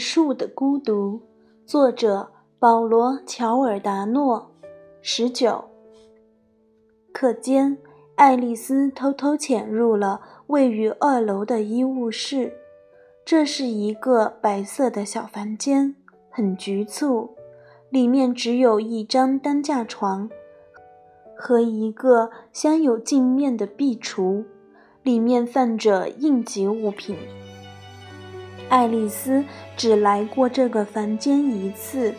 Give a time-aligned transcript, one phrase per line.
[0.00, 1.20] 树的孤独，
[1.66, 4.50] 作者保罗·乔尔达诺。
[5.02, 5.62] 十九。
[7.12, 7.76] 课间，
[8.14, 12.54] 爱丽丝偷偷潜入了位于二楼的医务室。
[13.26, 15.94] 这是一个白色的小房间，
[16.30, 17.36] 很局促，
[17.90, 20.30] 里面只有一张担架床
[21.36, 24.46] 和一个镶有镜面的壁橱，
[25.02, 27.18] 里面放着应急物品。
[28.70, 29.44] 爱丽丝
[29.76, 32.14] 只来过这个房间一次，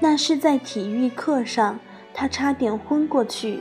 [0.00, 1.78] 那是在体育课上，
[2.12, 3.60] 她差点昏过去，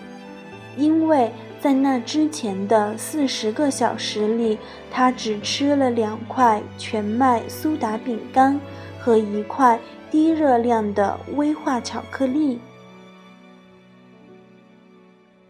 [0.77, 4.57] 因为在那之前的四十个小时里，
[4.89, 8.59] 她只吃了两块全麦苏打饼干
[8.97, 9.77] 和一块
[10.09, 12.61] 低热量的威化巧克力。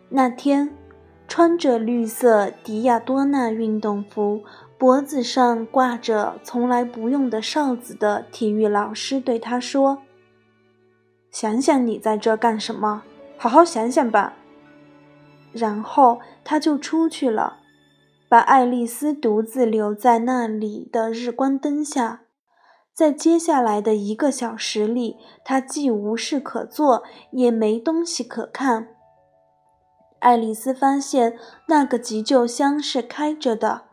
[0.10, 0.76] 那天，
[1.28, 4.44] 穿着绿色迪亚多纳运动服。
[4.82, 10.02] 脖子上挂着从来不用的哨子的体育老师对他说
[11.30, 13.04] ：“想想你在这干什么，
[13.38, 14.34] 好好想想吧。”
[15.54, 17.60] 然后他就出去了，
[18.28, 22.22] 把爱丽丝独自留在那里的日光灯下。
[22.92, 28.88] 在接下来的一个小时里，他既无事可做，也没东西可看。
[30.18, 31.38] 爱丽丝发现
[31.68, 33.91] 那个急救箱是开着的。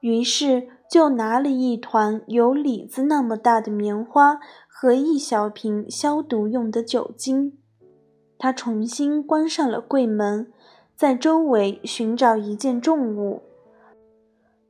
[0.00, 7.58] 于是就拿了一团有李子那么大的棉花和一小瓶消毒用的酒精。
[8.38, 10.52] 他重新关上了柜门，
[10.94, 13.42] 在周围寻找一件重物。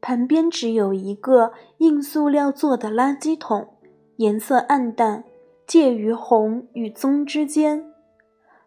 [0.01, 3.69] 旁边只有一个硬塑料做的垃圾桶，
[4.17, 5.25] 颜色暗淡，
[5.67, 7.93] 介于红与棕之间。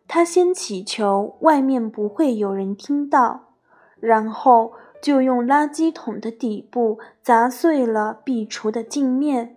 [0.08, 3.56] 他先祈求外面不会有人听到，
[4.00, 4.74] 然后。
[5.02, 9.56] 就用垃圾桶的底部砸碎了壁橱的镜面，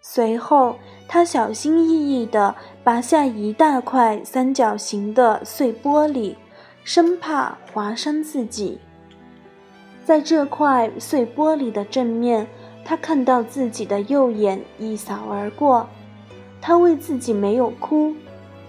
[0.00, 6.34] 随后他小心翼翼地拔下一大块三角形的碎玻璃，
[6.82, 8.78] 生怕划伤自己。
[10.04, 12.46] 在这块碎玻璃的正面，
[12.84, 15.86] 他看到自己的右眼一扫而过，
[16.60, 18.14] 他为自己没有哭，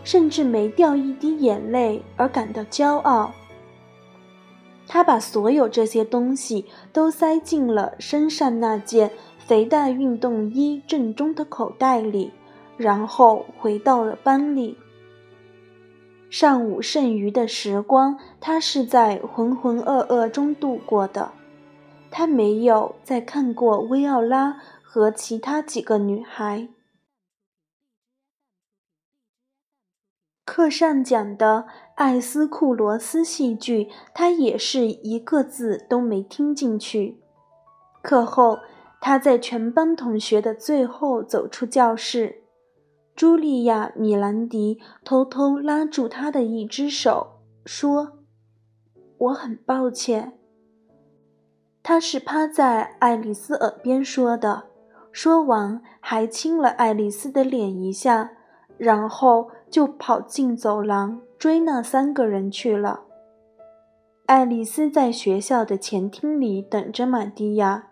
[0.03, 3.33] 甚至没掉一滴眼泪而感到骄傲。
[4.87, 12.31] 他把所有这些东西都塞进了身上那件肥大运动衣正中的口袋里，
[12.77, 14.77] 然后回到了班里。
[16.29, 21.31] 上午剩余的时光，他是在浑浑噩噩中度过的。
[22.11, 26.67] 他没有再看过薇奥拉和其他几个女孩。
[30.45, 37.19] 课上讲的艾斯库罗斯戏剧，他也是一个字都没听进去。
[38.03, 38.59] 课后，
[39.01, 42.43] 他在全班同学的最后走出教室。
[43.17, 48.19] 茱莉亚·米兰迪偷偷拉住他的一只手，说
[49.17, 50.37] ：“我很抱歉。”
[51.81, 54.65] 他是趴在爱丽丝耳边说的，
[55.11, 58.31] 说完还亲了爱丽丝的脸一下。
[58.77, 63.01] 然后就跑进走廊追那三个人去了。
[64.25, 67.89] 爱丽丝在学校的前厅里等着玛蒂亚。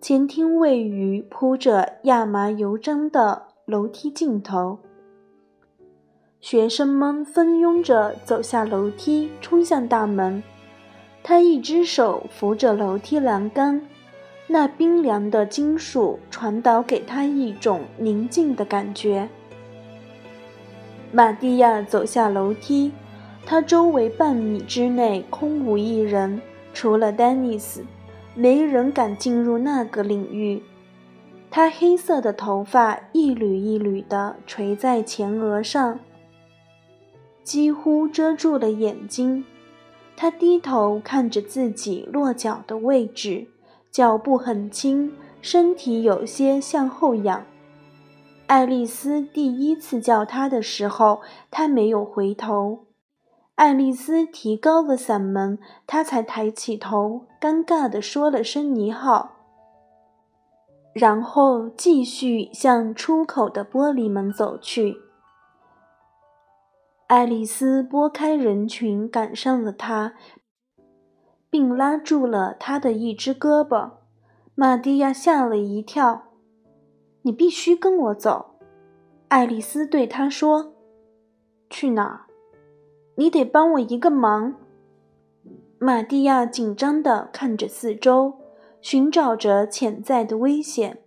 [0.00, 4.78] 前厅位于铺着亚麻油毡的楼梯尽头。
[6.40, 10.42] 学生们蜂拥着走下楼梯，冲向大门。
[11.22, 13.86] 他一只手扶着楼梯栏杆，
[14.46, 19.28] 那冰凉的金属传导给他一种宁静的感觉。
[21.12, 22.92] 玛蒂亚走下楼梯，
[23.44, 26.40] 他周围半米之内空无一人，
[26.72, 27.84] 除了丹尼斯，
[28.34, 30.62] 没人敢进入那个领域。
[31.50, 35.98] 他黑色的头发一缕一缕地垂在前额上，
[37.42, 39.44] 几乎遮住了眼睛。
[40.16, 43.48] 他低头看着自己落脚的位置，
[43.90, 45.12] 脚步很轻，
[45.42, 47.44] 身体有些向后仰。
[48.50, 51.20] 爱丽丝第一次叫他的时候，
[51.52, 52.86] 他没有回头。
[53.54, 55.56] 爱丽丝提高了嗓门，
[55.86, 59.36] 他才抬起头，尴尬地说了声“你好”，
[60.92, 64.96] 然后继续向出口的玻璃门走去。
[67.06, 70.14] 爱丽丝拨开人群，赶上了他，
[71.48, 73.92] 并拉住了他的一只胳膊。
[74.56, 76.29] 玛蒂亚吓了一跳。
[77.22, 78.54] 你必须跟我走，
[79.28, 80.72] 爱丽丝对他说。
[81.68, 82.26] 去哪儿？
[83.16, 84.54] 你得帮我一个忙。
[85.78, 88.34] 玛蒂亚紧张地看着四周，
[88.80, 91.02] 寻找着潜在的危险。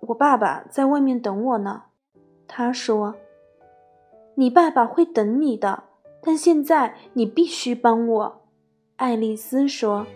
[0.00, 1.84] 我爸爸在外面等我呢。
[2.48, 3.14] 他说
[4.36, 5.84] ：“你爸爸会等你的，
[6.20, 8.42] 但现在你必须帮我。”
[8.96, 10.06] 爱丽丝说。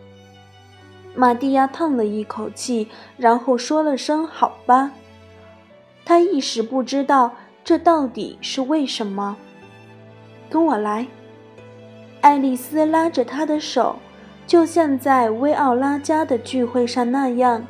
[1.14, 4.92] 玛蒂亚叹了一口气，然后说了声“好吧”。
[6.04, 9.36] 他一时不知道这到底是为什么。
[10.48, 11.06] 跟我来，
[12.20, 13.96] 爱丽丝拉着他的手，
[14.46, 17.66] 就像在薇奥拉家的聚会上那样，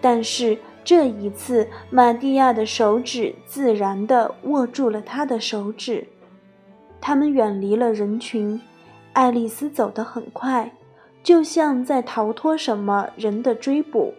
[0.00, 0.58] 但是。
[0.82, 6.08] 这一次，玛蒂亚的手指自然地握住了他的手指。
[7.02, 8.60] 他们远离了人群，
[9.12, 10.72] 爱丽丝走得很快，
[11.30, 14.14] 就像在逃脱什么人的追捕。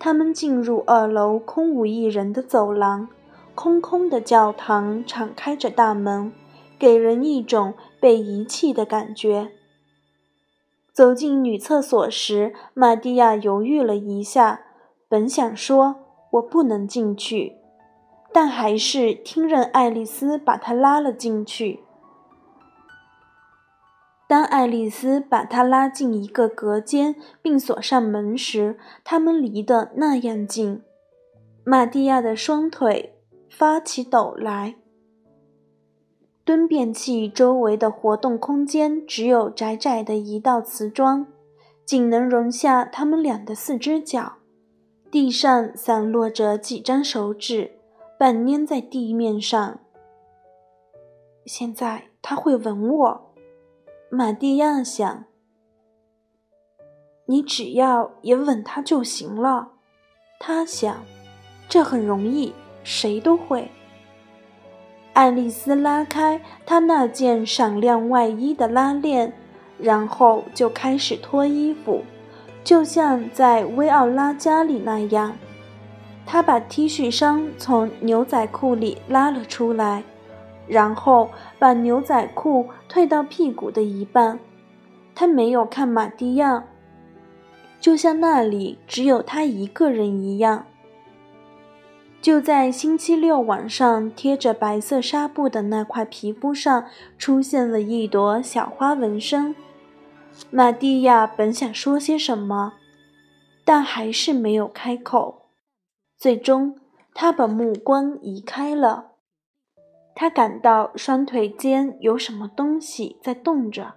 [0.00, 3.06] 他们进入二楼空无一人的走廊，
[3.54, 6.32] 空空的教堂敞开着大门，
[6.76, 9.52] 给人一种被遗弃的感觉。
[10.92, 14.62] 走进女厕所时，玛蒂亚犹豫了一下。
[15.08, 16.00] 本想说
[16.34, 17.58] “我不能进去”，
[18.34, 21.84] 但还是听任爱丽丝把她拉了进去。
[24.28, 30.82] 当爱丽丝把她拉进一个隔间并锁上门时，他们离得那样近，
[31.64, 33.14] 玛蒂亚的双腿
[33.48, 34.76] 发起抖来。
[36.44, 41.26] 蹲便器周围的活动空间只有窄窄的一道瓷砖，
[41.86, 44.34] 仅能容下他们俩的四只脚。
[45.10, 47.78] 地上散落着几张手指，
[48.18, 49.80] 半粘在地面上。
[51.46, 53.27] 现在他会吻我，
[54.10, 55.24] 玛蒂亚想。
[57.26, 59.72] 你只要也吻他就行了，
[60.40, 61.02] 他想，
[61.68, 63.70] 这很容易，谁都会。
[65.12, 69.30] 爱丽丝拉开她那件闪亮外衣的拉链，
[69.78, 72.02] 然后就开始脱衣服。
[72.64, 75.36] 就像在薇奥拉家里那样，
[76.24, 80.02] 她把 T 恤衫从牛仔裤里拉了出来，
[80.68, 84.38] 然后把牛仔裤退到屁股的一半。
[85.14, 86.64] 他没有看玛蒂亚，
[87.80, 90.66] 就像那里只有他一个人一样。
[92.20, 96.84] 就在星期六晚上贴着白色纱布的那块皮肤上，
[97.16, 99.54] 出现了一朵小花纹身。
[100.50, 102.74] 玛蒂亚本想说些什么，
[103.64, 105.46] 但还是没有开口。
[106.16, 106.76] 最终，
[107.14, 109.07] 他把目光移开了。
[110.20, 113.94] 他感到双腿间有什么东西在动着，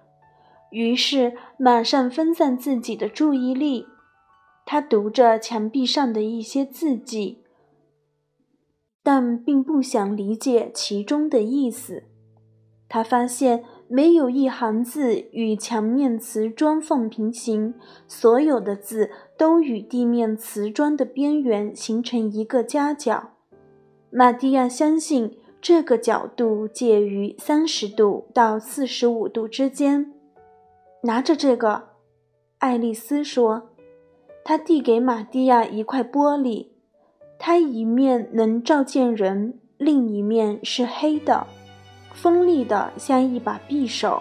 [0.70, 3.88] 于是马上分散自己的注意力。
[4.64, 7.42] 他读着墙壁上的一些字迹，
[9.02, 12.04] 但并不想理解其中的意思。
[12.88, 13.64] 他发现。
[13.88, 17.74] 没有一行字与墙面瓷砖缝平行，
[18.08, 23.32] 所有的字都与地面瓷砖的边缘形成一个夹角。
[24.10, 30.12] 玛蒂亚相信这个角度介于三十度到四十五度之间。
[31.04, 31.90] 拿着这个，
[32.58, 33.70] 爱丽丝说，
[34.42, 36.66] 她递给玛蒂亚一块玻璃，
[37.38, 41.46] 它一面能照见人，另一面是黑的。
[42.12, 44.20] 锋利的像一把匕首。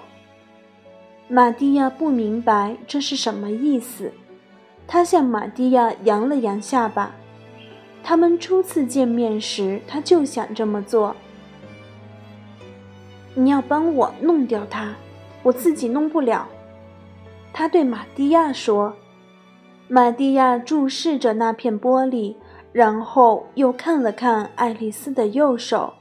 [1.28, 4.12] 玛蒂亚不明白这是什么意思，
[4.86, 7.16] 他向玛蒂亚扬了扬下巴。
[8.04, 11.16] 他们初次见面时，他就想这么做。
[13.34, 14.94] 你要帮我弄掉它，
[15.44, 16.48] 我自己弄不了。
[17.54, 18.94] 他对马蒂亚说。
[19.88, 22.36] 马蒂亚注视着那片玻璃，
[22.72, 25.94] 然后又看了看爱丽丝的右手，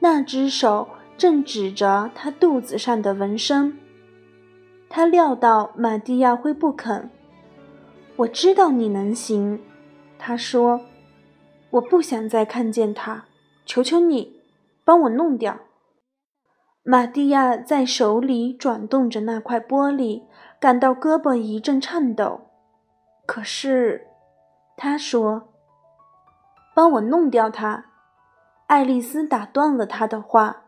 [0.00, 0.88] 那只手。
[1.16, 3.78] 正指着她肚子上的纹身，
[4.88, 7.08] 他料到玛蒂亚会不肯。
[8.16, 9.60] 我知道你能行，
[10.18, 10.80] 他说。
[11.70, 13.26] 我不想再看见他，
[13.64, 14.40] 求求你，
[14.84, 15.56] 帮我弄掉。
[16.86, 20.24] 玛蒂亚在手里转动着那块玻璃，
[20.60, 22.42] 感到胳膊一阵颤抖。
[23.24, 24.06] 可是，
[24.76, 25.48] 他说
[26.76, 27.86] ：“帮我弄掉它。”
[28.68, 30.64] 爱丽丝打断了他的话。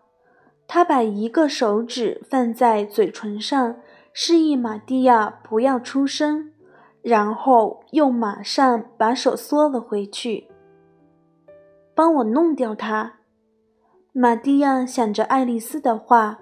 [0.66, 3.76] 他把一个手指放在嘴唇上，
[4.12, 6.50] 示意玛蒂亚不要出声，
[7.02, 10.48] 然后又马上把手缩了回去。
[11.94, 13.18] 帮我弄掉它。
[14.18, 16.38] 玛蒂亚想着爱丽丝的话，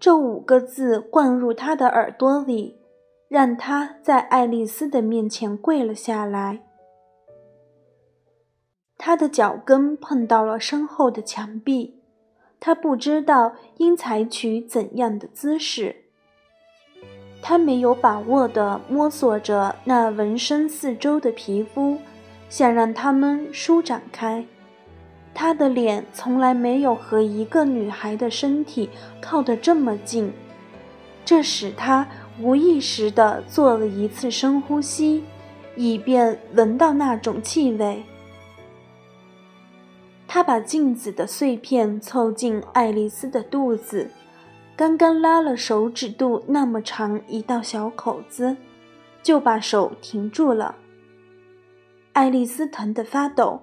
[0.00, 2.80] 这五个字灌入他的耳朵里，
[3.28, 6.64] 让他在爱丽丝的面前跪了下来。
[8.98, 12.02] 他的脚跟碰到了身后的墙壁。
[12.58, 15.94] 他不知道应采取怎样的姿势。
[17.40, 21.98] 他没有把握地摸索着那纹身四周的皮肤，
[22.48, 24.44] 想让它们舒展开。
[25.34, 28.88] 他的脸从来没有和一个女孩的身体
[29.20, 30.32] 靠得这么近，
[31.24, 32.06] 这使他
[32.40, 35.24] 无意识地做了一次深呼吸，
[35.74, 38.02] 以便闻到那种气味。
[40.28, 44.10] 他把镜子的碎片凑近爱丽丝的肚子，
[44.74, 48.56] 刚刚拉了手指肚那么长一道小口子，
[49.22, 50.76] 就把手停住了。
[52.14, 53.60] 爱丽丝疼得发抖，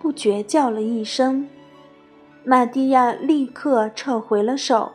[0.00, 1.48] 不觉叫了一声。
[2.44, 4.92] 玛蒂亚立刻撤回了手，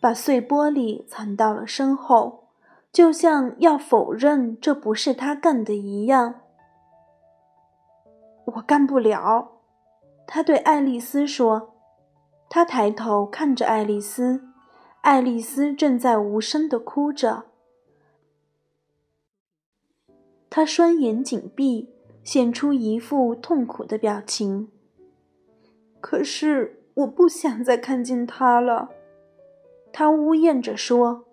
[0.00, 2.48] 把碎玻璃藏到了身后，
[2.92, 6.40] 就像要否认这不是他干的一样。
[8.46, 9.60] 我干不了，
[10.26, 11.74] 他对爱丽丝说。
[12.48, 14.48] 他抬头看着爱丽丝，
[15.00, 17.46] 爱丽丝正在无声地哭着，
[20.48, 21.95] 她双眼紧闭。
[22.26, 24.66] 显出一副痛苦的表情。
[26.00, 28.90] 可是我不想再看见他了，
[29.92, 31.24] 他呜咽着说。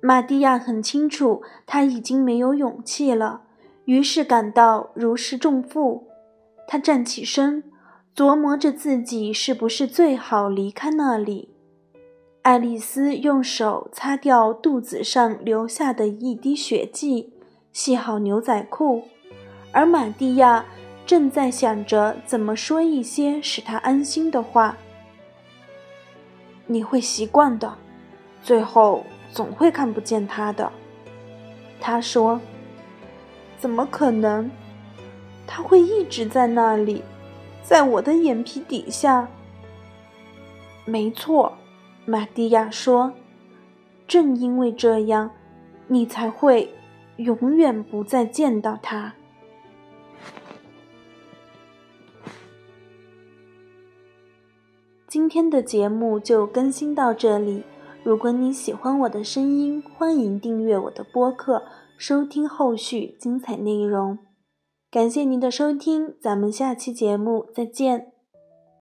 [0.00, 3.42] 玛蒂亚很清楚他已经没有勇气了，
[3.86, 6.06] 于是感到如释重负。
[6.68, 7.64] 他站起身，
[8.14, 11.48] 琢磨着自己是不是最好离开那里。
[12.42, 17.32] 爱丽丝用手擦掉肚子上留下的一滴血迹，
[17.72, 19.08] 系好牛仔裤。
[19.74, 20.64] 而玛蒂亚
[21.04, 24.76] 正在想着怎么说一些使他安心的话。
[26.66, 27.76] 你会习惯的，
[28.40, 30.72] 最后总会看不见他的。
[31.80, 32.40] 他说
[33.58, 34.48] ：“怎么可能？
[35.46, 37.02] 他会一直在那里，
[37.62, 39.28] 在我的眼皮底下。”
[40.86, 41.58] 没错，
[42.06, 43.12] 玛蒂亚说
[44.06, 45.30] ：“正因为这样，
[45.88, 46.72] 你才会
[47.16, 49.12] 永远不再见到他。”
[55.14, 57.62] 今天的节目就更新到这里。
[58.02, 61.62] 如果你喜欢我的声音，欢迎订阅我的播客，
[61.96, 64.18] 收听后续精彩内容。
[64.90, 68.13] 感谢您的收听，咱们下期节目再见。